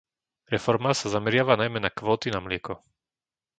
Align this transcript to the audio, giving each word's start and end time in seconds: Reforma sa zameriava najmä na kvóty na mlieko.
Reforma 0.53 0.91
sa 0.99 1.11
zameriava 1.13 1.55
najmä 1.61 1.79
na 1.85 1.89
kvóty 1.99 2.27
na 2.33 2.39
mlieko. 2.45 2.73